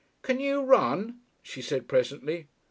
[0.23, 2.47] "Can you run?" she said presently.